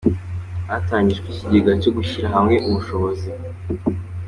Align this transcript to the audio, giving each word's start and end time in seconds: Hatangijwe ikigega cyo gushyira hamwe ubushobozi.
Hatangijwe 0.69 1.27
ikigega 1.29 1.71
cyo 1.81 1.91
gushyira 1.97 2.27
hamwe 2.35 2.55
ubushobozi. 2.67 3.29